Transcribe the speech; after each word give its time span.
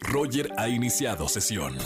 Roger 0.00 0.50
ha 0.56 0.68
iniciado 0.68 1.28
sesión. 1.28 1.76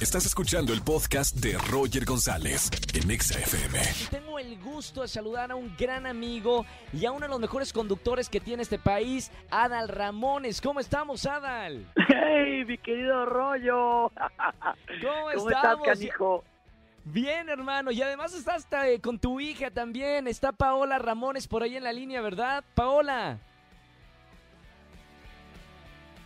Estás 0.00 0.24
escuchando 0.24 0.72
el 0.72 0.82
podcast 0.82 1.36
de 1.36 1.58
Roger 1.70 2.04
González 2.04 2.70
en 2.94 3.10
Exa 3.10 3.38
FM. 3.38 3.78
Y 3.78 4.06
tengo 4.06 4.38
el 4.38 4.58
gusto 4.58 5.02
de 5.02 5.08
saludar 5.08 5.50
a 5.50 5.56
un 5.56 5.74
gran 5.76 6.06
amigo 6.06 6.64
y 6.92 7.04
a 7.04 7.12
uno 7.12 7.26
de 7.26 7.28
los 7.28 7.40
mejores 7.40 7.72
conductores 7.72 8.28
que 8.28 8.40
tiene 8.40 8.62
este 8.62 8.78
país, 8.78 9.30
Adal 9.50 9.88
Ramones. 9.88 10.60
¿Cómo 10.60 10.80
estamos, 10.80 11.26
Adal? 11.26 11.86
¡Hey, 12.08 12.64
mi 12.66 12.78
querido 12.78 13.26
Rollo! 13.26 14.10
¿Cómo, 15.02 15.30
¿Cómo 15.34 15.50
estás, 15.50 15.76
canijo? 15.84 16.44
Bien, 17.04 17.48
hermano. 17.48 17.90
Y 17.90 18.00
además 18.02 18.34
estás 18.34 18.66
eh, 18.84 19.00
con 19.00 19.18
tu 19.18 19.40
hija 19.40 19.70
también. 19.70 20.26
Está 20.26 20.52
Paola 20.52 20.98
Ramones 20.98 21.46
por 21.46 21.62
ahí 21.62 21.76
en 21.76 21.84
la 21.84 21.92
línea, 21.92 22.20
¿verdad? 22.20 22.64
Paola. 22.74 23.38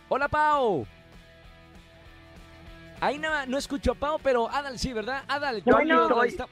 Hola, 0.09 0.27
Pao. 0.27 0.85
Ahí 3.01 3.17
no, 3.17 3.45
no 3.47 3.57
escucho 3.57 3.91
a 3.91 3.95
Pao, 3.95 4.19
pero 4.19 4.49
Adal 4.49 4.79
sí, 4.79 4.93
¿verdad? 4.93 5.23
Adal, 5.27 5.61
No, 5.65 5.73
¿cómo 5.77 5.83
no, 5.85 6.23
está? 6.23 6.43
ahí 6.43 6.49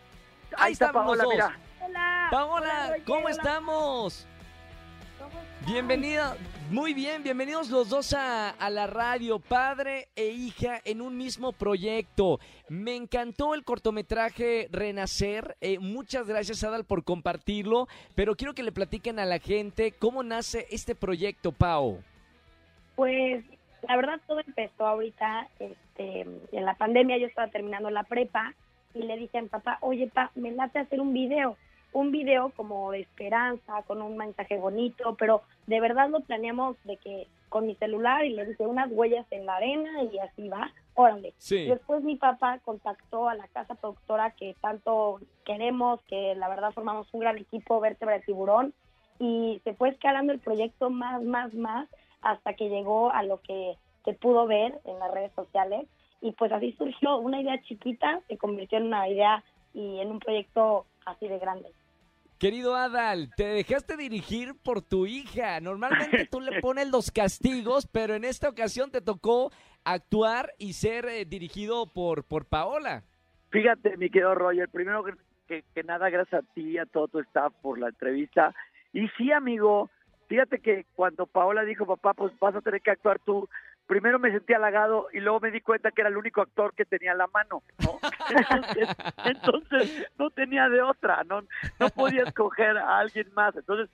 Ahí 0.57 0.73
está 0.73 0.85
estamos 0.87 1.05
Paola, 1.17 1.23
los 1.23 1.33
dos. 1.33 1.33
mira. 1.33 1.59
Hola. 1.85 2.27
Paola, 2.31 2.85
Hola, 2.89 3.03
¿cómo 3.05 3.19
hola. 3.25 3.29
estamos? 3.31 4.27
Bienvenida, 5.65 6.35
muy 6.71 6.93
bien, 6.93 7.23
bienvenidos 7.23 7.69
los 7.69 7.87
dos 7.87 8.11
a, 8.13 8.49
a 8.49 8.69
la 8.69 8.85
radio, 8.85 9.39
padre 9.39 10.09
e 10.15 10.27
hija 10.27 10.81
en 10.83 11.01
un 11.01 11.15
mismo 11.17 11.53
proyecto. 11.53 12.39
Me 12.67 12.97
encantó 12.97 13.53
el 13.55 13.63
cortometraje 13.63 14.67
Renacer, 14.71 15.55
eh, 15.61 15.79
muchas 15.79 16.27
gracias 16.27 16.63
Adal 16.65 16.83
por 16.83 17.05
compartirlo, 17.05 17.87
pero 18.13 18.35
quiero 18.35 18.53
que 18.53 18.63
le 18.63 18.73
platiquen 18.73 19.19
a 19.19 19.25
la 19.25 19.39
gente 19.39 19.93
cómo 19.93 20.21
nace 20.23 20.67
este 20.69 20.95
proyecto, 20.95 21.53
Pau. 21.53 22.03
Pues 22.95 23.43
la 23.87 23.95
verdad 23.95 24.19
todo 24.27 24.39
empezó 24.39 24.85
ahorita, 24.85 25.47
este, 25.59 26.21
en 26.21 26.65
la 26.65 26.75
pandemia 26.75 27.17
yo 27.17 27.27
estaba 27.27 27.47
terminando 27.49 27.89
la 27.89 28.03
prepa 28.03 28.53
y 28.93 29.03
le 29.03 29.17
dije 29.17 29.37
a 29.37 29.41
mi 29.41 29.49
papá, 29.49 29.77
oye 29.81 30.07
pa, 30.07 30.31
me 30.35 30.51
late 30.51 30.79
hacer 30.79 31.01
un 31.01 31.13
video, 31.13 31.57
un 31.91 32.11
video 32.11 32.51
como 32.55 32.91
de 32.91 33.01
esperanza, 33.01 33.81
con 33.87 34.01
un 34.01 34.17
mensaje 34.17 34.57
bonito, 34.57 35.15
pero 35.17 35.41
de 35.67 35.79
verdad 35.79 36.09
lo 36.09 36.21
planeamos 36.21 36.77
de 36.83 36.97
que 36.97 37.27
con 37.49 37.67
mi 37.67 37.75
celular 37.75 38.25
y 38.25 38.33
le 38.33 38.45
dije 38.45 38.65
unas 38.65 38.91
huellas 38.91 39.27
en 39.31 39.45
la 39.45 39.57
arena 39.57 40.03
y 40.03 40.17
así 40.19 40.49
va, 40.49 40.71
órale. 40.95 41.33
Sí. 41.37 41.65
Después 41.65 42.03
mi 42.03 42.15
papá 42.15 42.59
contactó 42.63 43.29
a 43.29 43.35
la 43.35 43.47
casa 43.47 43.75
productora 43.75 44.31
que 44.31 44.55
tanto 44.59 45.19
queremos, 45.45 46.01
que 46.03 46.33
la 46.35 46.49
verdad 46.49 46.71
formamos 46.71 47.07
un 47.13 47.19
gran 47.19 47.37
equipo, 47.37 47.79
Vértebra 47.79 48.15
de 48.15 48.21
Tiburón, 48.21 48.73
y 49.19 49.61
se 49.63 49.73
fue 49.75 49.89
escalando 49.89 50.33
el 50.33 50.39
proyecto 50.39 50.89
más, 50.89 51.21
más, 51.21 51.53
más, 51.53 51.87
hasta 52.23 52.53
que 52.55 52.69
llegó 52.69 53.11
a 53.11 53.23
lo 53.23 53.39
que 53.41 53.75
se 54.05 54.13
pudo 54.13 54.47
ver 54.47 54.79
en 54.85 54.97
las 54.99 55.11
redes 55.11 55.31
sociales. 55.35 55.87
Y 56.21 56.31
pues 56.31 56.51
así 56.51 56.71
surgió 56.77 57.17
una 57.17 57.41
idea 57.41 57.61
chiquita, 57.63 58.21
se 58.27 58.37
convirtió 58.37 58.77
en 58.77 58.85
una 58.87 59.07
idea 59.09 59.43
y 59.73 59.99
en 59.99 60.09
un 60.09 60.19
proyecto 60.19 60.85
así 61.05 61.27
de 61.27 61.37
grande. 61.37 61.69
Querido 62.39 62.75
Adal, 62.75 63.29
te 63.37 63.45
dejaste 63.45 63.95
dirigir 63.95 64.53
por 64.63 64.81
tu 64.81 65.05
hija. 65.05 65.59
Normalmente 65.61 66.25
tú 66.29 66.41
le 66.41 66.59
pones 66.61 66.89
los 66.89 67.11
castigos, 67.11 67.87
pero 67.87 68.15
en 68.15 68.23
esta 68.25 68.49
ocasión 68.49 68.91
te 68.91 69.01
tocó 69.01 69.51
actuar 69.85 70.51
y 70.57 70.73
ser 70.73 71.05
eh, 71.05 71.25
dirigido 71.25 71.85
por, 71.87 72.23
por 72.25 72.45
Paola. 72.45 73.03
Fíjate, 73.51 73.97
mi 73.97 74.09
querido 74.09 74.33
Roger, 74.35 74.67
primero 74.69 75.03
que, 75.03 75.13
que- 75.47 75.63
que 75.73 75.83
nada, 75.83 76.09
gracias 76.09 76.43
a 76.43 76.53
ti 76.53 76.71
y 76.71 76.77
a 76.77 76.85
todo 76.85 77.07
tu 77.07 77.19
staff 77.19 77.53
por 77.61 77.77
la 77.79 77.89
entrevista. 77.89 78.53
Y 78.93 79.07
sí, 79.17 79.31
amigo, 79.31 79.89
fíjate 80.27 80.59
que 80.59 80.85
cuando 80.95 81.25
Paola 81.25 81.63
dijo, 81.63 81.85
papá, 81.85 82.13
pues 82.13 82.37
vas 82.39 82.55
a 82.55 82.61
tener 82.61 82.81
que 82.81 82.91
actuar 82.91 83.19
tú, 83.19 83.49
primero 83.87 84.19
me 84.19 84.31
sentí 84.31 84.53
halagado 84.53 85.07
y 85.11 85.19
luego 85.19 85.39
me 85.39 85.51
di 85.51 85.61
cuenta 85.61 85.91
que 85.91 86.01
era 86.01 86.09
el 86.09 86.17
único 86.17 86.41
actor 86.41 86.73
que 86.73 86.85
tenía 86.85 87.13
la 87.13 87.27
mano, 87.27 87.63
¿no? 87.79 87.99
Entonces, 88.29 88.89
entonces 89.25 90.07
no 90.17 90.29
tenía 90.29 90.69
de 90.69 90.81
otra, 90.81 91.23
no, 91.25 91.43
no 91.79 91.89
podía 91.89 92.23
escoger 92.23 92.77
a 92.77 92.99
alguien 92.99 93.27
más. 93.33 93.55
Entonces, 93.55 93.89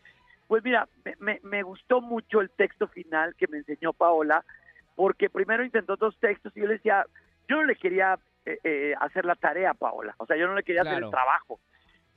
pues 0.47 0.63
mira, 0.63 0.88
me, 1.03 1.16
me, 1.19 1.40
me 1.44 1.63
gustó 1.63 2.01
mucho 2.01 2.41
el 2.41 2.50
texto 2.51 2.88
final 2.88 3.35
que 3.35 3.47
me 3.47 3.57
enseñó 3.57 3.94
Paola, 3.94 4.44
porque 4.96 5.29
primero 5.29 5.63
intentó 5.63 5.96
dos 5.96 6.17
textos 6.19 6.56
y 6.56 6.61
yo 6.61 6.67
le 6.67 6.73
decía, 6.73 7.06
yo 7.47 7.57
no 7.57 7.63
le 7.63 7.75
quería 7.75 8.19
eh, 8.46 8.59
eh, 8.63 8.94
hacer 9.00 9.25
la 9.25 9.35
tarea 9.35 9.72
a 9.72 9.75
Paola, 9.75 10.16
o 10.17 10.25
sea, 10.25 10.38
yo 10.38 10.47
no 10.47 10.56
le 10.56 10.63
quería 10.63 10.81
hacer 10.81 11.03
el 11.03 11.09
trabajo. 11.09 11.59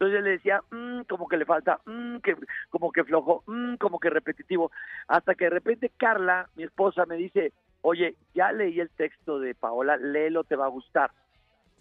Entonces 0.02 0.18
yo 0.18 0.24
le 0.24 0.30
decía, 0.30 0.60
"Mm, 0.72 1.02
como 1.02 1.28
que 1.28 1.36
le 1.36 1.44
falta, 1.44 1.78
mm, 1.86 2.16
que, 2.16 2.36
como 2.70 2.90
que 2.90 3.04
flojo, 3.04 3.44
mm, 3.46 3.76
como 3.76 4.00
que 4.00 4.10
repetitivo. 4.10 4.72
Hasta 5.06 5.36
que 5.36 5.44
de 5.44 5.50
repente 5.50 5.92
Carla, 5.96 6.48
mi 6.56 6.64
esposa, 6.64 7.06
me 7.06 7.14
dice, 7.14 7.52
oye, 7.82 8.16
ya 8.34 8.50
leí 8.50 8.80
el 8.80 8.90
texto 8.90 9.38
de 9.38 9.54
Paola, 9.54 9.96
léelo, 9.96 10.42
te 10.42 10.56
va 10.56 10.64
a 10.64 10.70
gustar. 10.70 11.12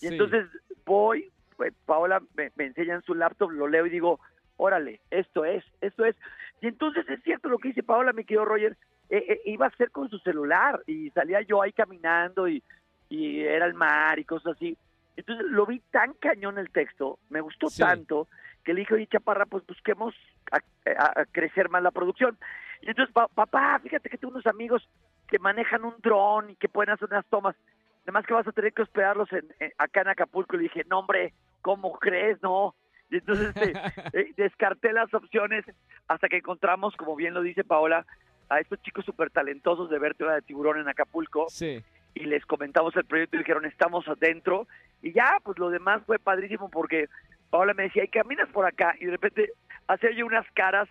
Y 0.02 0.08
entonces 0.08 0.46
voy, 0.86 1.32
pues, 1.58 1.74
Paola 1.88 2.22
me, 2.36 2.52
me 2.58 2.66
enseña 2.68 2.94
en 2.94 3.02
su 3.02 3.16
laptop, 3.16 3.50
lo 3.50 3.68
leo 3.68 3.88
y 3.88 3.90
digo, 3.90 4.20
órale, 4.58 5.00
esto 5.10 5.44
es, 5.44 5.64
esto 5.82 6.06
es. 6.06 6.16
Y 6.62 6.68
entonces 6.68 7.10
es 7.10 7.24
cierto 7.24 7.50
lo 7.50 7.58
que 7.58 7.70
dice 7.70 7.82
Paola, 7.82 8.14
mi 8.14 8.24
querido 8.24 8.46
Roger, 8.46 8.78
eh, 9.10 9.26
eh, 9.30 9.42
iba 9.46 9.66
a 9.66 9.76
ser 9.78 9.90
con 9.90 10.12
su 10.12 10.20
celular 10.20 10.80
y 10.86 11.10
salía 11.10 11.42
yo 11.42 11.64
ahí 11.64 11.72
caminando 11.72 12.48
y, 12.48 12.62
y 13.10 13.40
era 13.40 13.66
el 13.66 13.74
mar 13.74 14.20
y 14.20 14.26
cosas 14.26 14.58
así. 14.58 14.78
Entonces 15.18 15.46
lo 15.50 15.66
vi 15.66 15.80
tan 15.92 16.14
cañón 16.14 16.58
el 16.58 16.70
texto, 16.72 17.20
me 17.30 17.42
gustó 17.42 17.70
Sí. 17.70 17.82
tanto, 17.82 18.28
que 18.64 18.74
le 18.74 18.82
dije, 18.82 18.94
oye, 18.94 19.08
Chaparra, 19.08 19.46
pues 19.46 19.66
busquemos 19.66 20.16
a, 20.52 20.58
a- 20.92 21.22
a 21.22 21.26
crecer 21.26 21.70
más 21.70 21.84
la 21.84 21.92
producción. 21.92 22.38
Y 22.82 22.90
entonces, 22.90 23.14
pa- 23.14 23.28
papá, 23.28 23.80
fíjate 23.84 24.10
que 24.10 24.18
tengo 24.18 24.34
unos 24.34 24.48
amigos 24.48 24.88
que 25.28 25.40
manejan 25.40 25.84
un 25.86 25.96
dron 26.00 26.50
y 26.50 26.56
que 26.56 26.70
pueden 26.70 26.94
hacer 26.94 27.08
unas 27.12 27.26
tomas. 27.28 27.56
Además 28.04 28.26
que 28.26 28.34
vas 28.34 28.48
a 28.48 28.52
tener 28.52 28.74
que 28.74 28.82
hospedarlos 28.82 29.32
en, 29.34 29.48
en- 29.60 29.72
acá 29.78 30.02
en 30.02 30.08
Acapulco. 30.10 30.56
Le 30.58 30.64
dije, 30.64 30.84
no, 30.90 31.00
hombre, 31.00 31.34
¿cómo 31.62 31.92
crees? 32.00 32.42
No. 32.42 32.74
Y 33.10 33.18
entonces 33.18 33.54
este, 33.56 33.74
eh, 34.18 34.34
descarté 34.38 34.94
las 34.94 35.14
opciones 35.14 35.66
hasta 36.08 36.28
que 36.30 36.38
encontramos, 36.38 36.96
como 36.96 37.16
bien 37.16 37.34
lo 37.34 37.42
dice 37.42 37.64
Paola, 37.64 38.06
a 38.50 38.60
estos 38.60 38.82
chicos 38.82 39.06
súper 39.06 39.30
talentosos 39.30 39.90
de 39.90 40.00
vértebra 40.00 40.36
de 40.36 40.42
tiburón 40.42 40.80
en 40.80 40.88
Acapulco 40.90 41.48
Sí. 41.50 41.84
Y 42.14 42.26
les 42.26 42.46
comentamos 42.46 42.96
el 42.96 43.06
proyecto 43.06 43.36
y 43.36 43.40
dijeron, 43.40 43.66
estamos 43.66 44.08
adentro. 44.08 44.68
Y 45.02 45.14
ya, 45.14 45.38
pues 45.44 45.58
lo 45.58 45.70
demás 45.70 46.02
fue 46.06 46.20
padrísimo 46.20 46.70
porque 46.70 47.08
Paola 47.50 47.74
me 47.74 47.84
decía, 47.84 48.04
y 48.04 48.08
caminas 48.10 48.50
por 48.50 48.66
acá. 48.66 48.96
Y 49.00 49.06
de 49.06 49.12
repente 49.12 49.52
hacía 49.88 50.12
yo 50.12 50.26
unas 50.26 50.50
caras. 50.52 50.88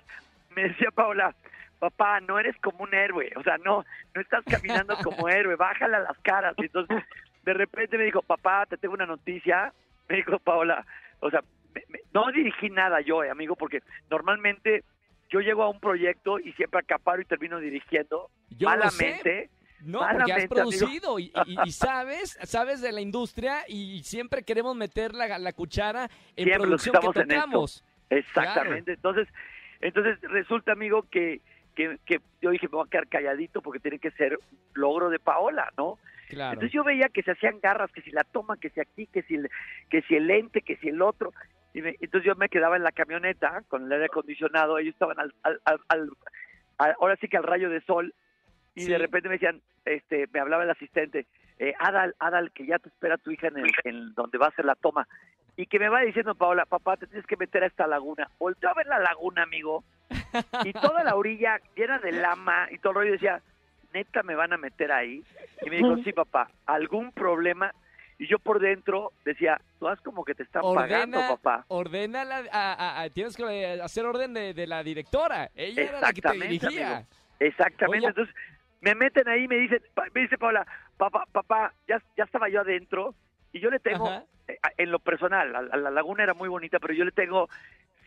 Me 0.55 0.65
decía 0.69 0.91
Paola, 0.91 1.35
papá, 1.79 2.21
no 2.21 2.39
eres 2.39 2.57
como 2.59 2.85
un 2.85 2.95
héroe. 2.95 3.31
O 3.37 3.43
sea, 3.43 3.59
no, 3.59 3.85
no 4.15 4.21
estás 4.21 4.45
caminando 4.45 4.97
como 5.05 5.29
héroe. 5.29 5.57
Bájale 5.57 5.97
a 5.97 6.01
las 6.01 6.19
caras. 6.19 6.55
Y 6.59 6.63
entonces, 6.63 7.03
de 7.45 7.55
repente 7.55 7.97
me 7.99 8.05
dijo, 8.05 8.23
papá, 8.23 8.67
te 8.67 8.77
tengo 8.77 8.95
una 8.95 9.07
noticia. 9.07 9.73
Me 10.09 10.17
dijo 10.17 10.39
Paola, 10.41 10.85
o 11.21 11.31
sea, 11.31 11.41
me- 11.75 11.85
me- 11.89 12.01
no 12.13 12.33
dirigí 12.33 12.69
nada 12.71 13.01
yo, 13.01 13.23
eh, 13.23 13.31
amigo, 13.31 13.55
porque 13.55 13.81
normalmente 14.11 14.83
yo 15.29 15.41
llego 15.41 15.63
a 15.63 15.69
un 15.71 15.79
proyecto 15.79 16.41
y 16.41 16.53
siempre 16.55 16.81
acaparo 16.81 17.23
y 17.23 17.25
termino 17.27 17.61
dirigiendo 17.61 18.29
Yo 18.59 18.69
malamente. 18.69 19.49
No, 19.83 20.01
porque 20.13 20.33
has 20.33 20.47
producido 20.47 21.19
y, 21.19 21.33
y- 21.47 21.57
y 21.65 21.71
sabes, 21.73 22.39
sabes 22.43 22.81
de 22.81 22.93
la 22.93 23.01
industria 23.01 23.65
y 23.69 24.03
siempre 24.03 24.43
queremos 24.43 24.77
meter 24.77 25.15
la, 25.15 25.39
la 25.39 25.53
cuchara 25.53 26.05
en 26.37 26.45
Siempre 26.45 26.59
producción 26.59 26.95
que 27.01 27.07
en 27.21 27.29
tocamos. 27.29 27.85
Exactamente. 28.11 28.93
Entonces, 28.93 29.29
entonces 29.81 30.21
resulta, 30.23 30.73
amigo, 30.73 31.05
que, 31.11 31.41
que, 31.75 31.99
que 32.05 32.21
yo 32.43 32.51
dije, 32.51 32.67
me 32.69 32.73
voy 32.77 32.87
a 32.87 32.91
quedar 32.91 33.09
calladito 33.09 33.63
porque 33.63 33.81
tiene 33.81 33.99
que 33.99 34.11
ser 34.13 34.39
logro 34.75 35.09
de 35.11 35.19
Paola, 35.19 35.73
¿no? 35.79 35.99
Claro. 36.29 36.53
Entonces 36.55 36.73
yo 36.73 36.85
veía 36.85 37.09
que 37.09 37.23
se 37.23 37.33
hacían 37.33 37.59
garras, 37.61 37.91
que 37.93 38.03
si 38.03 38.11
la 38.11 38.25
toma, 38.25 38.57
que 38.57 38.71
si 38.71 38.81
aquí, 38.81 39.07
que 39.07 39.23
si 39.23 39.35
el, 39.37 39.51
que 39.89 40.03
si 40.03 40.15
el 40.17 40.27
lente, 40.27 40.63
que 40.63 40.77
si 40.77 40.89
el 40.89 41.01
otro. 41.03 41.33
Y 41.73 41.83
me- 41.83 41.97
entonces 42.01 42.27
yo 42.27 42.35
me 42.37 42.49
quedaba 42.49 42.77
en 42.77 42.83
la 42.83 42.93
camioneta 42.93 43.63
con 43.69 43.85
el 43.87 43.93
aire 43.93 44.07
acondicionado, 44.07 44.79
ellos 44.79 44.93
estaban 44.93 45.19
al, 45.19 45.35
al- 45.43 45.61
al- 45.65 45.81
al- 45.89 46.11
al- 46.79 46.97
ahora 47.01 47.17
sí 47.21 47.29
que 47.29 47.37
al 47.37 47.43
rayo 47.45 47.71
de 47.71 47.81
sol, 47.83 48.15
y 48.81 48.85
Sí. 48.87 48.91
de 48.91 48.99
repente 48.99 49.29
me 49.29 49.35
decían, 49.35 49.61
este, 49.85 50.27
me 50.33 50.41
hablaba 50.41 50.65
el 50.65 50.71
asistente, 50.71 51.27
eh, 51.59 51.75
Adal, 51.79 52.15
Adal, 52.19 52.51
que 52.53 52.67
ya 52.67 52.79
te 52.79 52.89
espera 52.89 53.19
tu 53.19 53.31
hija 53.31 53.49
en, 53.49 53.59
el, 53.59 53.71
en 53.85 54.15
donde 54.15 54.39
va 54.39 54.47
a 54.47 54.49
hacer 54.51 54.65
la 54.65 54.75
toma. 54.75 55.07
Y 55.57 55.67
que 55.67 55.79
me 55.79 55.89
va 55.91 56.01
diciendo 56.01 56.35
Paola, 56.35 56.65
papá, 56.65 56.97
te 56.97 57.07
tienes 57.07 57.27
que 57.27 57.37
meter 57.37 57.63
a 57.63 57.67
esta 57.67 57.87
laguna. 57.87 58.29
Volteo 58.39 58.71
a 58.71 58.75
ver 58.75 58.87
la 58.87 58.99
laguna, 58.99 59.43
amigo, 59.43 59.85
y 60.65 60.73
toda 60.73 61.05
la 61.05 61.15
orilla 61.17 61.61
llena 61.77 61.99
de 61.99 62.13
lama 62.13 62.69
y 62.71 62.79
todo 62.79 62.93
el 62.93 62.97
rollo. 62.99 63.13
Decía, 63.13 63.43
neta, 63.93 64.23
me 64.23 64.35
van 64.35 64.53
a 64.55 64.57
meter 64.57 64.91
ahí. 64.93 65.23
Y 65.63 65.69
me 65.71 65.77
dijo, 65.77 65.97
sí, 65.99 66.13
papá, 66.13 66.49
algún 66.67 67.13
problema. 67.13 67.75
Y 68.19 68.27
yo 68.27 68.39
por 68.39 68.61
dentro 68.61 69.13
decía, 69.25 69.61
tú 69.79 69.89
haz 69.89 70.01
como 70.01 70.25
que 70.25 70.35
te 70.35 70.43
están 70.45 70.63
pagando, 70.75 71.19
papá. 71.29 71.65
ordena 71.69 72.25
la- 72.25 72.45
a- 72.53 72.73
a- 72.75 73.03
a- 73.03 73.11
tienes 73.11 73.37
que 73.37 73.43
eh, 73.45 73.81
hacer 73.83 74.05
orden 74.07 74.33
de, 74.35 74.55
de 74.55 74.67
la 74.67 74.83
directora. 74.83 75.51
Ella 75.55 75.83
era 75.83 76.01
la 76.01 76.13
que 76.13 76.21
te 76.23 76.33
dirigía. 76.33 76.97
amigo. 76.97 77.09
Exactamente. 77.39 78.07
Oye. 78.07 78.09
Entonces, 78.09 78.35
me 78.81 78.95
meten 78.95 79.29
ahí 79.29 79.45
y 79.45 79.49
me 79.49 79.57
dicen, 79.57 79.83
me 80.15 80.21
dice 80.23 80.39
Paola, 80.39 80.67
papá, 80.97 81.27
papá, 81.33 81.73
ya, 81.87 82.03
ya 82.17 82.25
estaba 82.25 82.49
yo 82.49 82.61
adentro 82.61 83.15
y 83.53 83.61
yo 83.61 83.71
le 83.71 83.79
tengo, 83.79 84.09
Ajá. 84.09 84.25
eh, 84.49 84.59
en 84.79 84.91
lo 84.91 84.99
personal, 84.99 85.53
la 85.53 85.91
laguna 85.91 86.23
era 86.23 86.35
muy 86.35 86.49
bonita, 86.49 86.79
pero 86.79 86.95
yo 86.95 87.05
le 87.05 87.13
tengo 87.13 87.49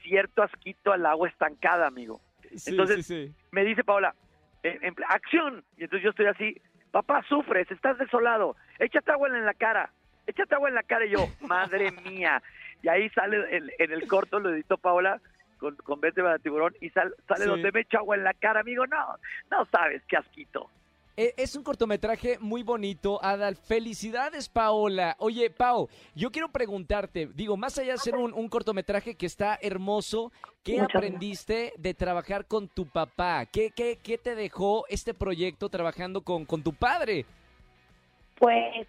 cierto 0.02 0.44
asquito 0.44 0.92
al 0.92 1.06
agua 1.06 1.30
estancada, 1.30 1.88
amigo. 1.88 2.20
Sí, 2.56 2.72
Entonces- 2.72 3.06
sí, 3.06 3.28
sí. 3.28 3.36
Me 3.52 3.64
dice 3.64 3.84
Paola, 3.84 4.16
en 4.64 4.96
acción. 5.10 5.64
Y 5.78 5.84
entonces 5.84 6.04
yo 6.04 6.10
estoy 6.12 6.26
así, 6.28 6.62
papá, 6.92 7.24
sufres, 7.28 7.70
estás 7.72 7.98
desolado, 7.98 8.56
échate 8.80 9.12
agua 9.12 9.28
en 9.30 9.46
la 9.46 9.54
cara, 9.54 9.90
échate 10.28 10.56
agua 10.56 10.70
en 10.70 10.76
la 10.76 10.84
cara. 10.84 11.06
Y 11.06 11.12
yo, 11.12 11.28
madre 11.42 11.92
mía. 11.92 12.42
Y 12.82 12.88
ahí 12.90 13.10
sale 13.10 13.56
en, 13.58 13.72
en 13.78 13.92
el 13.92 14.08
corto, 14.08 14.40
lo 14.40 14.50
editó 14.54 14.78
Paola, 14.78 15.20
con, 15.64 15.76
con 15.78 16.02
de 16.02 16.12
Tiburón, 16.44 16.76
y 16.82 16.90
sal- 16.90 17.16
sale 17.28 17.46
Sí. 17.46 17.50
donde 17.50 17.72
me 17.72 17.80
echo 17.82 17.98
agua 17.98 18.16
en 18.18 18.24
la 18.24 18.34
cara, 18.34 18.60
amigo. 18.60 18.86
No, 18.86 19.18
no 19.50 19.66
sabes 19.72 20.02
qué 20.08 20.18
asquito. 20.18 20.70
Eh, 21.16 21.34
Es 21.38 21.56
un 21.56 21.64
cortometraje 21.64 22.38
muy 22.40 22.64
bonito, 22.64 23.24
Adal. 23.24 23.56
Felicidades, 23.56 24.50
Paola. 24.50 25.16
Oye, 25.20 25.50
Pao, 25.52 25.88
yo 26.16 26.32
quiero 26.32 26.50
preguntarte, 26.50 27.30
digo, 27.36 27.56
más 27.56 27.78
allá 27.78 27.92
de 27.94 27.98
ser 28.00 28.16
un, 28.16 28.34
un 28.34 28.50
cortometraje 28.50 29.16
que 29.16 29.28
está 29.28 29.58
hermoso, 29.62 30.32
¿qué 30.64 30.82
Muchas 30.82 30.96
aprendiste 30.96 31.72
de 31.78 31.94
trabajar 31.94 32.46
con 32.48 32.68
tu 32.68 32.88
papá? 32.88 33.46
¿Qué, 33.46 33.70
qué, 33.76 34.00
qué 34.04 34.18
te 34.18 34.34
dejó 34.36 34.86
este 34.90 35.14
proyecto 35.14 35.70
trabajando 35.70 36.22
con, 36.22 36.46
con 36.46 36.64
tu 36.64 36.74
padre? 36.74 37.26
Pues 38.40 38.88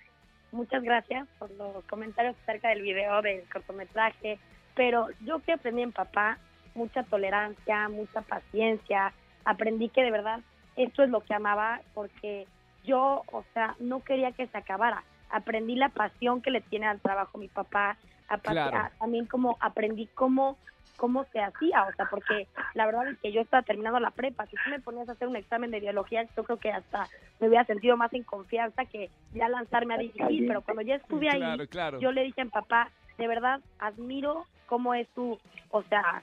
muchas 0.50 0.82
gracias 0.82 1.29
por 1.38 1.50
los 1.53 1.85
comentarios 1.85 2.35
acerca 2.44 2.70
del 2.70 2.81
video 2.82 3.20
del 3.20 3.43
cortometraje, 3.53 4.38
pero 4.75 5.09
yo 5.27 5.41
que 5.41 5.53
aprendí 5.53 5.82
en 5.82 5.93
papá 5.93 6.38
mucha 6.75 7.03
tolerancia, 7.05 7.88
mucha 7.88 8.23
paciencia, 8.23 9.15
aprendí 9.44 9.88
que 9.91 10.03
de 10.03 10.11
verdad 10.11 10.41
esto 10.76 11.03
es 11.03 11.11
lo 11.11 11.21
que 11.23 11.35
amaba 11.35 11.81
porque 11.94 12.47
yo, 12.82 13.23
o 13.26 13.44
sea, 13.55 13.76
no 13.79 14.03
quería 14.03 14.32
que 14.32 14.47
se 14.49 14.59
acabara. 14.59 15.05
Aprendí 15.31 15.75
la 15.76 15.88
pasión 15.88 16.43
que 16.43 16.50
le 16.50 16.61
tiene 16.61 16.87
al 16.87 17.00
trabajo 17.00 17.38
mi 17.38 17.49
papá, 17.49 17.97
apa- 18.29 18.50
Claro. 18.53 18.76
a- 18.76 18.91
también 18.99 19.26
como 19.26 19.56
aprendí 19.61 20.09
cómo 20.15 20.59
cómo 20.97 21.25
se 21.32 21.41
hacía, 21.41 21.87
o 21.87 21.93
sea, 21.94 22.06
porque 22.09 22.47
la 22.75 22.87
verdad 22.87 23.09
es 23.09 23.19
que 23.19 23.32
yo 23.32 23.41
estaba 23.41 23.65
terminando 23.65 23.99
la 23.99 24.12
prepa, 24.12 24.47
si 24.47 24.55
tú 24.55 24.70
me 24.70 24.79
ponías 24.81 25.09
a 25.09 25.12
hacer 25.12 25.27
un 25.27 25.35
examen 25.35 25.73
de 25.73 25.81
biología, 25.81 26.23
yo 26.37 26.44
creo 26.44 26.59
que 26.61 26.70
hasta 26.70 27.09
me 27.41 27.49
hubiera 27.49 27.65
sentido 27.65 27.97
más 27.97 28.12
en 28.15 28.23
confianza 28.23 28.85
que 28.85 29.11
ya 29.32 29.49
lanzarme 29.49 29.94
a 29.94 29.99
dirigir, 29.99 30.47
pero 30.47 30.62
cuando 30.62 30.82
ya 30.82 30.94
estuve 30.94 31.29
ahí, 31.29 31.41
Claro, 31.41 31.67
claro. 31.67 31.99
yo 31.99 32.12
le 32.12 32.23
dije 32.23 32.43
a 32.43 32.44
mi 32.44 32.50
papá, 32.53 32.93
de 33.19 33.27
verdad 33.27 33.61
admiro 33.81 34.47
cómo 34.67 34.94
es 34.94 35.09
tu, 35.15 35.37
o 35.70 35.82
sea, 35.82 36.23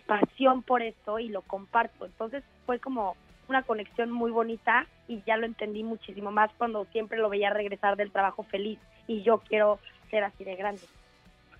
pasión 0.00 0.62
por 0.62 0.82
esto 0.82 1.18
y 1.18 1.28
lo 1.28 1.42
comparto. 1.42 2.06
Entonces 2.06 2.42
fue 2.64 2.78
como 2.78 3.16
una 3.48 3.62
conexión 3.62 4.10
muy 4.10 4.30
bonita 4.30 4.86
y 5.08 5.22
ya 5.26 5.36
lo 5.36 5.46
entendí 5.46 5.84
muchísimo 5.84 6.30
más 6.30 6.50
cuando 6.58 6.84
siempre 6.86 7.18
lo 7.18 7.28
veía 7.28 7.50
regresar 7.50 7.96
del 7.96 8.10
trabajo 8.10 8.42
feliz 8.42 8.78
y 9.06 9.22
yo 9.22 9.38
quiero 9.38 9.78
ser 10.10 10.24
así 10.24 10.44
de 10.44 10.56
grande. 10.56 10.82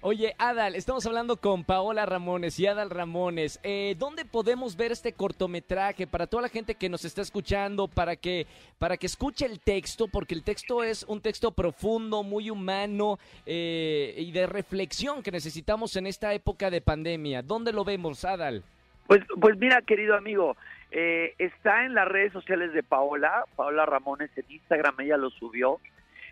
Oye, 0.03 0.35
Adal, 0.39 0.75
estamos 0.75 1.07
hablando 1.07 1.37
con 1.37 1.65
Paola 1.65 2.05
Ramones 2.07 2.61
y 2.61 2.67
Adal 2.67 2.91
Ramones. 2.91 3.59
Eh, 3.63 3.97
¿Dónde 3.99 4.25
podemos 4.25 4.77
ver 4.77 4.93
este 4.93 5.13
cortometraje 5.13 6.07
para 6.07 6.27
toda 6.27 6.43
la 6.43 6.49
gente 6.49 6.75
que 6.75 6.89
nos 6.89 7.05
está 7.05 7.23
escuchando, 7.23 7.89
para 7.89 8.15
que, 8.15 8.47
para 8.79 8.99
que 8.99 9.07
escuche 9.07 9.47
el 9.47 9.59
texto, 9.59 10.07
porque 10.07 10.35
el 10.35 10.45
texto 10.45 10.85
es 10.85 11.03
un 11.05 11.21
texto 11.23 11.51
profundo, 11.51 12.23
muy 12.23 12.51
humano 12.51 13.19
eh, 13.47 14.15
y 14.19 14.31
de 14.33 14.47
reflexión 14.47 15.23
que 15.23 15.33
necesitamos 15.33 15.97
en 15.97 16.07
esta 16.07 16.33
época 16.35 16.71
de 16.71 16.83
pandemia? 16.83 17.43
¿Dónde 17.43 17.73
lo 17.73 17.85
vemos, 17.85 18.25
Adal? 18.25 18.63
Pues, 19.07 19.23
pues 19.41 19.57
mira, 19.57 19.81
querido 19.83 20.15
amigo, 20.15 20.57
eh, 20.91 21.35
está 21.39 21.85
en 21.85 21.95
las 21.95 22.07
redes 22.07 22.33
sociales 22.33 22.73
de 22.75 22.83
Paola, 22.83 23.45
Paola 23.57 23.87
Ramones 23.87 24.31
en 24.37 24.45
Instagram, 24.49 25.01
ella 25.01 25.17
lo 25.17 25.31
subió. 25.31 25.81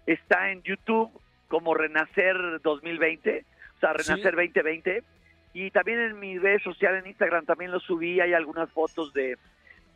Está 0.07 0.51
en 0.51 0.63
YouTube 0.63 1.11
como 1.49 1.75
Renacer 1.75 2.37
2020, 2.63 3.45
o 3.91 3.99
sea, 3.99 4.17
Sí. 4.17 4.23
Renacer 4.23 4.35
2020. 4.35 5.03
Y 5.53 5.71
también 5.71 6.01
en 6.01 6.19
mi 6.19 6.39
red 6.39 6.61
social 6.63 6.97
en 6.97 7.07
Instagram 7.07 7.47
también 7.47 7.71
lo 7.71 7.79
subí, 7.79 8.21
hay 8.21 8.33
algunas 8.33 8.71
fotos 8.73 9.13
de, 9.13 9.39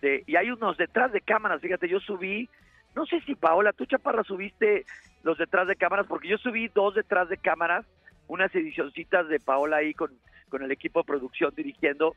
de... 0.00 0.22
Y 0.26 0.36
hay 0.36 0.50
unos 0.52 0.76
detrás 0.76 1.12
de 1.12 1.20
cámaras, 1.20 1.60
fíjate, 1.60 1.88
yo 1.88 1.98
subí, 1.98 2.48
no 2.94 3.06
sé 3.06 3.20
si 3.22 3.34
Paola, 3.34 3.72
tú 3.72 3.84
Chaparra 3.84 4.22
subiste 4.22 4.86
los 5.24 5.36
detrás 5.36 5.66
de 5.66 5.74
cámaras, 5.74 6.06
porque 6.06 6.28
yo 6.28 6.38
subí 6.38 6.68
dos 6.68 6.94
detrás 6.94 7.28
de 7.28 7.38
cámaras, 7.38 7.84
unas 8.28 8.54
edicioncitas 8.54 9.28
de 9.28 9.40
Paola 9.40 9.78
ahí 9.78 9.94
con, 9.94 10.12
con 10.48 10.62
el 10.62 10.70
equipo 10.70 11.00
de 11.00 11.06
producción 11.06 11.52
dirigiendo. 11.56 12.14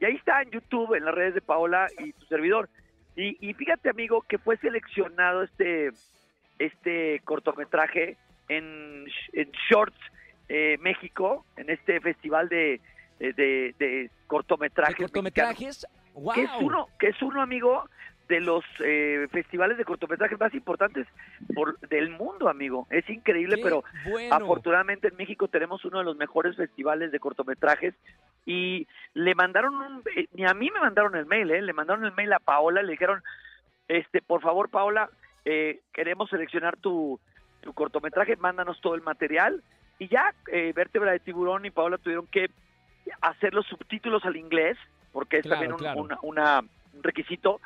Y 0.00 0.06
ahí 0.06 0.16
está 0.16 0.42
en 0.42 0.50
YouTube, 0.50 0.94
en 0.94 1.04
las 1.04 1.14
redes 1.14 1.34
de 1.34 1.42
Paola 1.42 1.86
y 1.98 2.12
tu 2.12 2.26
servidor. 2.26 2.68
Y, 3.14 3.36
y 3.40 3.54
fíjate, 3.54 3.90
amigo, 3.90 4.22
que 4.22 4.38
fue 4.38 4.56
seleccionado 4.56 5.44
este, 5.44 5.90
este 6.58 7.20
cortometraje 7.24 8.16
en, 8.48 9.06
en 9.32 9.50
Shorts 9.70 10.00
eh, 10.50 10.78
México, 10.80 11.46
en 11.56 11.70
este 11.70 12.00
festival 12.00 12.48
de, 12.48 12.80
de, 13.20 14.10
cortometrajes. 14.26 14.98
¿De 14.98 15.04
cortometrajes? 15.04 15.86
¡Wow! 16.14 16.34
Que 16.34 16.42
es 16.42 16.50
uno, 16.60 16.88
que 16.98 17.06
es 17.06 17.22
uno, 17.22 17.40
amigo, 17.40 17.84
de 18.26 18.40
los 18.40 18.64
eh, 18.84 19.28
festivales 19.30 19.78
de 19.78 19.84
cortometrajes 19.84 20.38
más 20.40 20.52
importantes 20.52 21.06
por, 21.54 21.78
del 21.88 22.10
mundo, 22.10 22.48
amigo. 22.48 22.88
Es 22.90 23.08
increíble, 23.08 23.56
Qué 23.56 23.62
pero 23.62 23.84
bueno. 24.10 24.34
Afortunadamente 24.34 25.08
en 25.08 25.16
México 25.16 25.46
tenemos 25.46 25.84
uno 25.84 25.98
de 25.98 26.04
los 26.04 26.16
mejores 26.16 26.56
festivales 26.56 27.12
de 27.12 27.20
cortometrajes 27.20 27.94
y 28.44 28.88
le 29.14 29.36
mandaron 29.36 29.74
un, 29.74 30.02
eh, 30.16 30.26
ni 30.32 30.44
a 30.46 30.54
mí 30.54 30.68
me 30.72 30.80
mandaron 30.80 31.14
el 31.14 31.26
mail, 31.26 31.48
eh, 31.52 31.62
le 31.62 31.72
mandaron 31.72 32.04
el 32.04 32.12
mail 32.12 32.32
a 32.32 32.40
Paola, 32.40 32.82
le 32.82 32.92
dijeron, 32.92 33.22
este, 33.86 34.20
por 34.20 34.40
favor 34.40 34.68
Paola, 34.68 35.10
eh, 35.44 35.80
queremos 35.92 36.28
seleccionar 36.28 36.76
tu, 36.76 37.20
tu 37.60 37.72
cortometraje, 37.72 38.34
mándanos 38.34 38.80
todo 38.80 38.96
el 38.96 39.02
material 39.02 39.62
y 40.00 40.08
ya 40.08 40.34
eh, 40.50 40.72
Vértebra 40.74 41.12
de 41.12 41.20
Tiburón 41.20 41.64
y 41.64 41.70
Paola 41.70 41.96
tuvieron 41.98 42.26
que 42.26 42.50
hacer 43.20 43.54
los 43.54 43.66
subtítulos 43.66 44.24
al 44.24 44.36
inglés 44.36 44.76
porque 45.12 45.36
es 45.38 45.42
Claro, 45.42 45.54
también 45.54 45.72
un, 45.74 45.78
claro. 45.78 46.00
una- 46.00 46.18
una- 46.22 46.60
un 46.94 47.02
requisito 47.04 47.60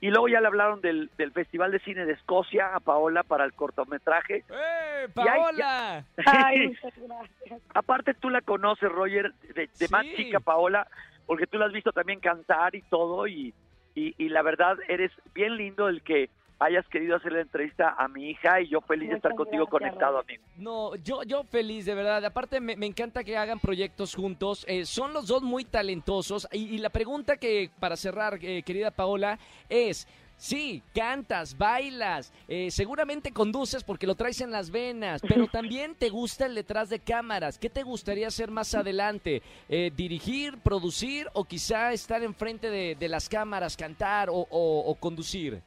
y 0.00 0.08
luego 0.10 0.28
ya 0.28 0.40
le 0.40 0.46
hablaron 0.48 0.80
del, 0.80 1.10
del 1.16 1.30
Festival 1.32 1.70
de 1.70 1.78
Cine 1.80 2.04
de 2.06 2.14
Escocia 2.14 2.74
a 2.74 2.80
Paola 2.80 3.22
para 3.22 3.44
el 3.44 3.52
cortometraje 3.52 4.44
¡Eh, 4.48 5.08
Paola! 5.14 6.04
Ay, 6.26 6.68
muchas 6.68 6.92
gracias. 6.98 7.60
Aparte 7.74 8.14
tú 8.14 8.28
la 8.30 8.40
conoces, 8.40 8.90
Roger, 8.90 9.32
de, 9.54 9.68
de 9.78 9.88
más 9.90 10.04
chica, 10.16 10.40
Paola, 10.40 10.86
porque 11.26 11.46
tú 11.46 11.58
la 11.58 11.66
has 11.66 11.72
visto 11.72 11.92
también 11.92 12.18
cantar 12.20 12.74
y 12.74 12.82
todo, 12.82 13.26
y, 13.28 13.54
y, 13.94 14.14
y 14.18 14.28
la 14.28 14.42
verdad 14.42 14.76
eres 14.88 15.12
bien 15.34 15.56
lindo 15.56 15.88
el 15.88 16.02
que 16.02 16.28
hayas 16.58 16.86
querido 16.88 17.16
hacer 17.16 17.32
la 17.32 17.40
entrevista 17.40 17.94
a 17.98 18.06
mi 18.08 18.30
hija 18.30 18.60
y 18.60 18.68
yo 18.68 18.80
feliz 18.80 19.10
de 19.10 19.16
estar 19.16 19.34
contigo 19.34 19.66
gracias, 19.66 19.90
conectado, 19.92 20.18
Roger. 20.22 20.38
amigo. 20.40 20.44
No, 20.56 20.94
yo, 20.96 21.22
yo 21.24 21.42
feliz, 21.44 21.86
de 21.86 21.94
verdad. 21.94 22.24
Aparte, 22.24 22.60
me, 22.60 22.76
me 22.76 22.86
encanta 22.86 23.24
que 23.24 23.36
hagan 23.36 23.58
proyectos 23.60 24.14
juntos. 24.14 24.64
Eh, 24.68 24.84
son 24.86 25.12
los 25.12 25.26
dos 25.26 25.42
muy 25.42 25.64
talentosos. 25.64 26.46
Y, 26.52 26.74
y 26.74 26.78
la 26.78 26.90
pregunta 26.90 27.36
que, 27.36 27.70
para 27.80 27.96
cerrar, 27.96 28.38
eh, 28.42 28.62
querida 28.62 28.90
Paola, 28.90 29.38
es... 29.68 30.06
Sí, 30.34 30.82
cantas, 30.92 31.56
bailas, 31.56 32.32
eh, 32.48 32.72
seguramente 32.72 33.30
conduces 33.30 33.84
porque 33.84 34.08
lo 34.08 34.16
traes 34.16 34.40
en 34.40 34.50
las 34.50 34.72
venas, 34.72 35.20
pero 35.22 35.46
también 35.52 35.94
te 35.94 36.08
gusta 36.08 36.46
el 36.46 36.56
detrás 36.56 36.88
de 36.90 36.98
cámaras. 36.98 37.58
¿Qué 37.58 37.70
te 37.70 37.84
gustaría 37.84 38.26
hacer 38.26 38.50
más 38.50 38.74
adelante? 38.74 39.40
Eh, 39.68 39.92
¿Dirigir, 39.94 40.58
producir 40.58 41.28
o 41.34 41.44
quizá 41.44 41.92
estar 41.92 42.24
enfrente 42.24 42.70
de, 42.70 42.96
de 42.96 43.08
las 43.08 43.28
cámaras, 43.28 43.76
cantar 43.76 44.30
o, 44.30 44.34
o- 44.50 44.80
o 44.90 44.94
conducir? 44.96 45.62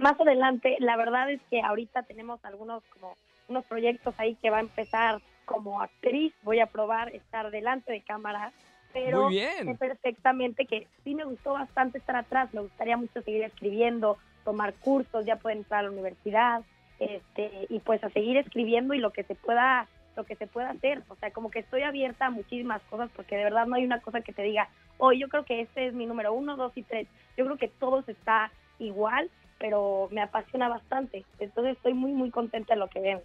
Más 0.00 0.18
adelante, 0.18 0.76
la 0.80 0.96
verdad 0.96 1.30
es 1.30 1.42
que 1.50 1.60
ahorita 1.60 2.04
tenemos 2.04 2.42
algunos 2.42 2.82
como 2.84 3.18
unos 3.48 3.66
proyectos 3.66 4.14
ahí 4.16 4.34
que 4.36 4.48
va 4.48 4.56
a 4.56 4.60
empezar 4.60 5.20
como 5.44 5.82
actriz, 5.82 6.32
voy 6.42 6.60
a 6.60 6.66
probar 6.66 7.14
estar 7.14 7.50
delante 7.50 7.92
de 7.92 8.00
cámara, 8.00 8.52
pero 8.94 9.24
Muy 9.24 9.34
bien. 9.34 9.66
sé 9.66 9.74
perfectamente 9.74 10.64
que 10.64 10.86
sí 11.04 11.14
me 11.14 11.24
gustó 11.24 11.52
bastante 11.52 11.98
estar 11.98 12.16
atrás, 12.16 12.48
me 12.54 12.62
gustaría 12.62 12.96
mucho 12.96 13.20
seguir 13.20 13.42
escribiendo, 13.42 14.16
tomar 14.42 14.72
cursos, 14.74 15.26
ya 15.26 15.36
pueden 15.36 15.58
entrar 15.58 15.80
a 15.80 15.82
la 15.82 15.90
universidad, 15.90 16.62
este, 16.98 17.66
y 17.68 17.80
pues 17.80 18.02
a 18.02 18.08
seguir 18.08 18.38
escribiendo 18.38 18.94
y 18.94 18.98
lo 18.98 19.12
que 19.12 19.24
se 19.24 19.34
pueda 19.34 19.86
lo 20.16 20.24
que 20.24 20.34
se 20.36 20.46
pueda 20.46 20.70
hacer, 20.70 21.02
o 21.08 21.16
sea, 21.16 21.30
como 21.30 21.50
que 21.50 21.60
estoy 21.60 21.82
abierta 21.82 22.26
a 22.26 22.30
muchísimas 22.30 22.82
cosas 22.90 23.10
porque 23.14 23.36
de 23.36 23.44
verdad 23.44 23.66
no 23.66 23.76
hay 23.76 23.84
una 23.84 24.00
cosa 24.00 24.22
que 24.22 24.32
te 24.32 24.42
diga, 24.42 24.68
hoy 24.98 25.20
yo 25.20 25.28
creo 25.28 25.44
que 25.44 25.60
este 25.60 25.86
es 25.86 25.94
mi 25.94 26.04
número 26.04 26.32
uno, 26.32 26.56
dos 26.56 26.72
y 26.74 26.82
tres, 26.82 27.06
yo 27.36 27.44
creo 27.44 27.56
que 27.56 27.68
todos 27.68 28.08
está 28.08 28.50
igual, 28.80 29.30
pero 29.60 30.08
me 30.10 30.22
apasiona 30.22 30.68
bastante, 30.68 31.24
entonces 31.38 31.76
estoy 31.76 31.94
muy 31.94 32.12
muy 32.12 32.30
contenta 32.30 32.74
de 32.74 32.80
lo 32.80 32.88
que 32.88 33.00
ven. 33.00 33.20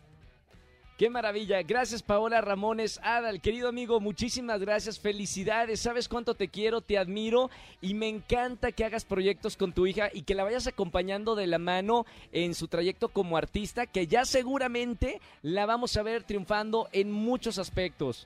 Qué 0.97 1.09
maravilla. 1.09 1.61
Gracias, 1.61 2.01
Paola 2.01 2.39
Ramones. 2.39 3.01
Adal, 3.03 3.41
querido 3.41 3.67
amigo, 3.67 3.99
muchísimas 3.99 4.61
gracias. 4.61 4.97
Felicidades. 4.97 5.81
Sabes 5.81 6.07
cuánto 6.07 6.35
te 6.35 6.47
quiero, 6.47 6.79
te 6.79 6.97
admiro 6.97 7.49
y 7.81 7.95
me 7.95 8.07
encanta 8.07 8.71
que 8.71 8.85
hagas 8.85 9.03
proyectos 9.03 9.57
con 9.57 9.73
tu 9.73 9.87
hija 9.87 10.07
y 10.13 10.21
que 10.21 10.35
la 10.35 10.45
vayas 10.45 10.67
acompañando 10.67 11.35
de 11.35 11.47
la 11.47 11.59
mano 11.59 12.05
en 12.31 12.53
su 12.53 12.69
trayecto 12.69 13.09
como 13.09 13.35
artista, 13.35 13.87
que 13.87 14.07
ya 14.07 14.23
seguramente 14.23 15.19
la 15.41 15.65
vamos 15.65 15.97
a 15.97 16.03
ver 16.03 16.23
triunfando 16.23 16.87
en 16.93 17.11
muchos 17.11 17.59
aspectos. 17.59 18.25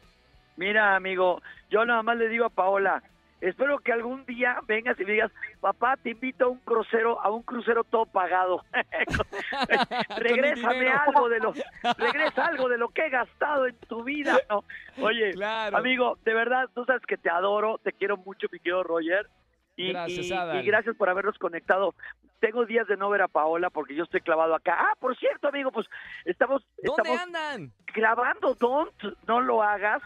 Mira, 0.56 0.96
amigo, 0.96 1.42
yo 1.72 1.86
nada 1.86 2.04
más 2.04 2.18
le 2.18 2.30
digo 2.30 2.46
a 2.46 2.50
Paola, 2.50 3.02
espero 3.42 3.80
que 3.80 3.92
algún 3.94 4.26
día 4.26 4.60
vengas 4.68 5.00
y 5.00 5.06
me 5.06 5.14
digas, 5.14 5.32
papá, 5.62 5.96
te 5.98 6.12
invito 6.12 6.46
a 6.46 6.50
un 6.50 6.60
crucero, 6.60 7.22
a 7.22 7.30
un 7.32 7.44
crucero 7.44 7.84
todo 7.84 8.06
pagado. 8.06 8.64
Regrésame 10.18 10.90
algo 10.90 11.30
de 11.30 11.40
lo, 11.40 11.54
regresa 11.98 12.46
algo 12.46 12.70
de 12.70 12.78
lo 12.78 12.90
que 12.90 13.06
he 13.06 13.10
gastado 13.10 13.68
en 13.68 13.76
tu 13.88 14.04
vida. 14.04 14.38
¿no? 14.50 14.64
Oye, 15.02 15.32
Claro. 15.34 15.78
amigo, 15.78 16.18
de 16.26 16.34
verdad, 16.34 16.70
tú 16.74 16.86
sabes 16.86 17.02
que 17.06 17.18
te 17.18 17.30
adoro, 17.30 17.78
te 17.84 17.94
quiero 17.94 18.18
mucho, 18.18 18.48
mi 18.52 18.60
querido 18.60 18.84
Roger. 18.84 19.28
Y 19.76 19.94
Gracias, 19.94 20.26
y- 20.30 20.58
y 20.58 20.64
gracias 20.64 20.96
por 20.98 21.10
habernos 21.10 21.38
conectado. 21.38 21.96
Tengo 22.42 22.66
días 22.66 22.86
de 22.88 22.98
no 22.98 23.10
ver 23.10 23.22
a 23.22 23.28
Paola 23.30 23.70
porque 23.70 23.96
yo 23.96 24.04
estoy 24.04 24.20
clavado 24.22 24.54
acá. 24.56 24.76
Ah, 24.78 24.94
por 25.00 25.16
cierto, 25.18 25.48
amigo, 25.48 25.72
pues 25.72 25.88
estamos, 26.26 26.66
¿Dónde 26.84 27.14
estamos 27.14 27.22
andan? 27.22 27.72
grabando 27.94 28.56
Don't, 28.56 28.94
no 29.28 29.40
lo 29.42 29.64
hagas 29.64 30.02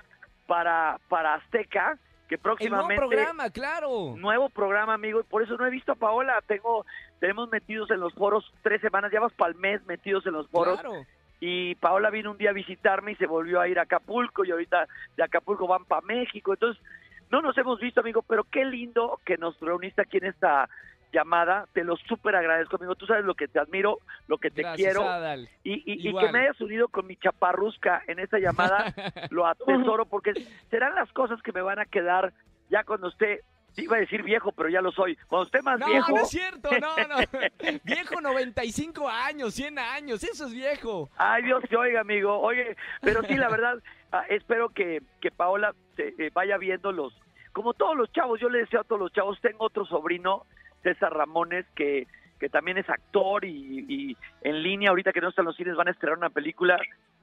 para, 0.48 1.00
para 1.10 1.36
Azteca, 1.36 1.98
que 2.28 2.36
El 2.36 2.42
nuevo 2.42 2.56
próximamente 2.56 2.96
programa, 2.96 3.50
claro. 3.50 4.16
nuevo 4.18 4.50
programa, 4.50 4.94
amigo, 4.94 5.20
y 5.20 5.24
por 5.24 5.44
eso 5.44 5.58
no 5.58 5.66
he 5.66 5.70
visto 5.70 5.92
a 5.92 5.96
Paola. 5.96 6.42
Tengo, 6.48 6.86
tenemos 7.20 7.50
metidos 7.50 7.92
en 7.92 8.00
los 8.00 8.14
foros 8.14 8.52
tres 8.62 8.82
semanas, 8.82 9.12
ya 9.12 9.20
vamos 9.20 9.34
para 9.34 9.52
el 9.52 9.58
mes 9.58 9.86
metidos 9.86 10.26
en 10.26 10.34
los 10.34 10.48
foros. 10.50 10.80
Claro. 10.80 11.06
Y 11.40 11.76
Paola 11.76 12.10
vino 12.10 12.32
un 12.32 12.38
día 12.38 12.52
a 12.52 12.54
visitarme 12.54 13.12
y 13.12 13.16
se 13.16 13.28
volvió 13.28 13.60
a 13.60 13.68
ir 13.68 13.78
a 13.78 13.84
Acapulco 13.84 14.46
y 14.46 14.52
ahorita 14.52 14.88
de 15.18 15.24
Acapulco 15.24 15.68
van 15.68 15.84
para 15.84 16.02
México. 16.02 16.54
Entonces, 16.54 16.82
no 17.30 17.42
nos 17.42 17.58
hemos 17.58 17.80
visto, 17.80 18.00
amigo, 18.00 18.22
pero 18.22 18.46
qué 18.46 18.64
lindo 18.64 19.20
que 19.26 19.38
nos 19.38 19.60
reuniste 19.60 20.02
aquí 20.02 20.18
en 20.18 20.26
esta 20.26 20.70
llamada. 21.14 21.68
Te 21.74 21.84
lo 21.86 21.96
súper 21.96 22.36
agradezco, 22.36 22.76
amigo. 22.76 22.96
Tú 22.96 23.06
sabes 23.06 23.24
lo 23.24 23.36
que 23.36 23.48
te 23.48 23.60
admiro, 23.60 24.00
lo 24.28 24.38
que 24.38 24.50
te 24.52 24.64
Gracias, 24.64 24.94
quiero. 24.96 25.08
Adal. 25.10 25.48
Y, 25.64 25.84
y- 25.86 26.14
que 26.14 26.32
me 26.32 26.40
hayas 26.40 26.60
unido 26.60 26.88
con 26.90 27.08
mi 27.08 27.16
chaparrusca 27.16 28.02
en 28.08 28.20
esta 28.20 28.40
llamada, 28.40 28.94
lo 29.30 29.46
atesoro 29.48 30.06
porque 30.06 30.34
serán 30.70 30.96
las 30.96 31.12
cosas 31.14 31.42
que 31.42 31.52
me 31.54 31.62
van 31.62 31.80
a 31.80 31.86
quedar 31.86 32.34
ya 32.70 32.84
cuando 32.84 33.08
esté, 33.10 33.42
iba 33.78 33.98
a 33.98 34.00
decir 34.00 34.24
viejo, 34.24 34.52
pero 34.52 34.70
ya 34.70 34.82
lo 34.82 34.92
soy, 34.92 35.16
cuando 35.28 35.46
esté 35.46 35.62
más 35.62 35.80
No, 35.80 35.88
viejo. 35.88 36.12
no 36.12 36.22
es 36.24 36.30
cierto, 36.30 36.70
no, 36.80 36.96
no. 37.08 37.16
Viejo 37.84 38.20
95 38.22 39.08
años, 39.10 39.54
100 39.54 39.80
años, 39.80 40.24
eso 40.24 40.46
es 40.46 40.54
viejo. 40.54 41.10
Ay, 41.18 41.44
Dios 41.44 41.64
te 41.70 41.76
oiga, 41.78 42.02
amigo. 42.02 42.40
Oye, 42.40 42.76
pero 43.02 43.22
sí, 43.24 43.36
la 43.36 43.50
verdad, 43.50 43.78
ah, 44.12 44.24
espero 44.30 44.70
que, 44.70 45.02
que 45.22 45.32
Paola 45.32 45.74
se, 45.96 46.10
eh, 46.18 46.32
vaya 46.34 46.58
viendo 46.58 46.92
los, 46.92 47.14
como 47.52 47.74
todos 47.74 47.96
los 47.96 48.12
chavos, 48.12 48.40
yo 48.40 48.50
le 48.50 48.60
deseo 48.60 48.82
a 48.82 48.84
todos 48.86 49.00
los 49.02 49.12
chavos, 49.12 49.40
tengo 49.42 49.66
otro 49.66 49.86
sobrino, 49.86 50.46
César 50.84 51.14
Ramones, 51.14 51.66
que, 51.76 52.06
que 52.40 52.50
también 52.50 52.78
es 52.78 52.90
actor 52.90 53.46
y, 53.46 53.86
y 53.88 54.18
en 54.42 54.62
línea, 54.62 54.90
ahorita 54.90 55.14
que 55.14 55.22
no 55.22 55.30
están 55.30 55.46
los 55.46 55.56
cines, 55.56 55.76
van 55.76 55.88
a 55.88 55.92
estrenar 55.92 56.18
una 56.18 56.30
película 56.30 56.78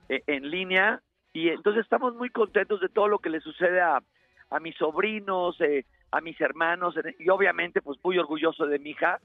eh, 0.09 0.23
en 0.26 0.50
línea. 0.50 1.00
Y 1.33 1.49
entonces 1.50 1.85
estamos 1.85 2.14
muy 2.17 2.31
contentos 2.31 2.81
de 2.81 2.88
todo 2.88 3.07
lo 3.07 3.19
que 3.21 3.31
le 3.31 3.40
sucede 3.40 3.81
a, 3.81 4.00
a 4.50 4.61
mis 4.61 4.75
sobrinos, 4.76 5.61
eh, 5.61 5.85
a 6.11 6.21
mis 6.21 6.40
hermanos, 6.40 6.97
y 7.21 7.29
obviamente 7.29 7.81
pues 7.83 7.99
muy 8.02 8.19
orgulloso 8.19 8.67
de 8.67 8.81
mi 8.81 8.90
hija 8.90 9.21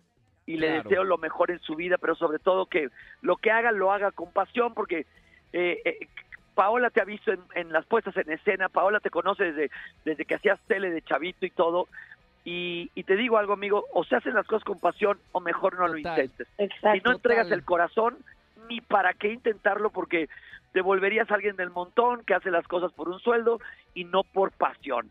y 0.46 0.58
le 0.58 0.68
Claro. 0.68 0.84
deseo 0.84 1.04
lo 1.04 1.18
mejor 1.18 1.50
en 1.50 1.60
su 1.62 1.76
vida, 1.76 1.98
pero 1.98 2.14
sobre 2.14 2.38
todo 2.38 2.68
que 2.68 2.90
lo 3.22 3.38
que 3.38 3.50
haga 3.50 3.72
lo 3.72 3.92
haga 3.92 4.12
con 4.12 4.32
pasión, 4.32 4.76
porque 4.76 5.08
eh, 5.52 5.82
eh, 5.84 6.08
Paola 6.54 6.92
te 6.92 7.02
ha 7.02 7.06
visto 7.06 7.32
en, 7.32 7.40
en 7.56 7.72
las 7.72 7.88
puestas 7.88 8.16
en 8.18 8.30
escena, 8.32 8.70
Paola 8.70 9.00
te 9.00 9.10
conoce 9.10 9.46
desde, 9.46 9.72
desde 10.06 10.26
que 10.26 10.36
hacías 10.36 10.60
tele 10.68 10.92
de 10.92 11.02
chavito 11.02 11.44
y 11.48 11.50
todo, 11.50 11.88
y, 12.46 12.92
y 12.94 13.04
te 13.04 13.16
digo 13.16 13.38
algo, 13.38 13.54
amigo, 13.54 13.86
o 13.92 14.04
se 14.06 14.16
hacen 14.16 14.36
las 14.36 14.46
cosas 14.46 14.64
con 14.64 14.80
pasión 14.80 15.20
o 15.32 15.42
mejor 15.42 15.78
no 15.78 15.88
lo 15.88 15.98
intentes. 15.98 16.48
Exacto. 16.60 16.92
Si 16.94 17.02
no 17.04 17.12
entregas 17.12 17.48
total. 17.48 17.60
el 17.60 17.66
corazón, 17.66 18.18
ni 18.70 18.82
para 18.82 19.14
qué 19.14 19.34
intentarlo, 19.34 19.90
porque 19.90 20.30
te 20.72 20.82
volverías 20.82 21.30
alguien 21.32 21.56
del 21.56 21.72
montón 21.72 22.24
que 22.24 22.36
hace 22.36 22.52
las 22.52 22.68
cosas 22.68 22.94
por 22.94 23.10
un 23.10 23.20
sueldo 23.20 23.60
y 23.96 24.04
no 24.06 24.24
por 24.24 24.52
pasión. 24.52 25.10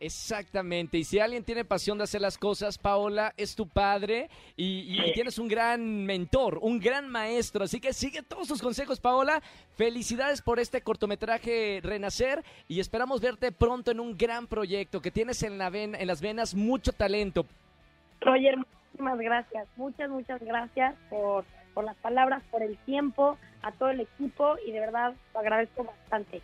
Exactamente, 0.00 0.96
y 0.96 1.02
si 1.02 1.18
alguien 1.18 1.42
tiene 1.42 1.64
pasión 1.64 1.98
de 1.98 2.04
hacer 2.04 2.20
las 2.20 2.38
cosas, 2.38 2.78
Paola, 2.78 3.34
es 3.36 3.56
tu 3.56 3.66
padre 3.68 4.30
y, 4.56 4.96
y 4.96 5.12
tienes 5.12 5.38
un 5.40 5.48
gran 5.48 6.04
mentor, 6.06 6.60
un 6.62 6.78
gran 6.78 7.08
maestro, 7.08 7.64
así 7.64 7.80
que 7.80 7.92
sigue 7.92 8.22
todos 8.22 8.46
sus 8.46 8.62
consejos, 8.62 9.00
Paola. 9.00 9.42
Felicidades 9.76 10.40
por 10.40 10.60
este 10.60 10.82
cortometraje 10.82 11.80
Renacer 11.82 12.44
y 12.68 12.78
esperamos 12.78 13.20
verte 13.20 13.50
pronto 13.50 13.90
en 13.90 13.98
un 13.98 14.16
gran 14.16 14.46
proyecto 14.46 15.00
que 15.00 15.10
tienes 15.10 15.42
en, 15.42 15.58
la 15.58 15.68
ven- 15.68 15.96
en 15.96 16.06
las 16.06 16.20
venas 16.20 16.54
mucho 16.54 16.92
talento. 16.92 17.44
Roger, 18.20 18.56
muchísimas 18.56 19.18
gracias. 19.18 19.66
Muchas, 19.76 20.10
muchas 20.10 20.40
gracias 20.40 20.94
por, 21.10 21.44
por 21.74 21.82
las 21.84 21.96
palabras, 21.96 22.42
por 22.52 22.62
el 22.62 22.76
tiempo, 22.78 23.36
a 23.62 23.72
todo 23.72 23.90
el 23.90 24.00
equipo 24.00 24.56
y 24.64 24.70
de 24.70 24.78
verdad 24.78 25.14
lo 25.34 25.40
agradezco 25.40 25.82
bastante. 25.82 26.40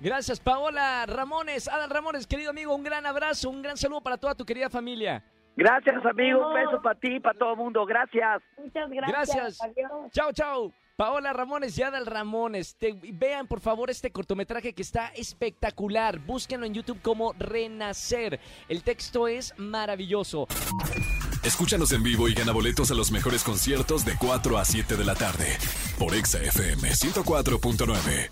Gracias, 0.00 0.38
Paola 0.40 1.04
Ramones, 1.06 1.66
Adal 1.68 1.90
Ramones, 1.90 2.26
querido 2.26 2.50
amigo, 2.50 2.74
un 2.74 2.84
gran 2.84 3.04
abrazo, 3.06 3.50
un 3.50 3.62
gran 3.62 3.76
saludo 3.76 4.00
para 4.00 4.16
toda 4.16 4.34
tu 4.34 4.44
querida 4.44 4.70
familia. 4.70 5.24
Gracias, 5.56 5.96
amigo. 6.06 6.46
Un 6.48 6.54
beso 6.54 6.80
para 6.80 6.94
ti 7.00 7.16
y 7.16 7.20
para 7.20 7.36
todo 7.36 7.50
el 7.52 7.56
mundo. 7.56 7.84
Gracias. 7.84 8.40
Muchas 8.56 8.88
gracias. 8.90 9.08
Gracias. 9.34 9.62
Adiós. 9.62 9.90
Chao, 10.12 10.32
chao. 10.32 10.72
Paola 10.94 11.32
Ramones 11.32 11.76
y 11.78 11.82
Adal 11.82 12.06
Ramones. 12.06 12.76
Te- 12.76 12.96
vean 13.12 13.48
por 13.48 13.60
favor 13.60 13.90
este 13.90 14.12
cortometraje 14.12 14.72
que 14.72 14.82
está 14.82 15.08
espectacular. 15.08 16.20
Búsquenlo 16.20 16.64
en 16.64 16.74
YouTube 16.74 17.00
como 17.02 17.32
Renacer. 17.38 18.38
El 18.68 18.84
texto 18.84 19.26
es 19.26 19.52
maravilloso. 19.58 20.46
Escúchanos 21.44 21.90
en 21.92 22.04
vivo 22.04 22.28
y 22.28 22.34
gana 22.34 22.52
boletos 22.52 22.90
a 22.92 22.94
los 22.94 23.10
mejores 23.10 23.42
conciertos 23.42 24.04
de 24.04 24.12
4 24.16 24.58
a 24.58 24.64
7 24.64 24.96
de 24.96 25.04
la 25.04 25.14
tarde 25.16 25.56
por 25.98 26.14
Exa 26.14 26.38
FM 26.38 26.88
104.9. 26.90 28.30